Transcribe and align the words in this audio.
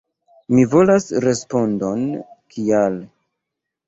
Mi 0.53 0.61
volas 0.69 1.03
respondon 1.25 2.01
kial. 2.55 2.97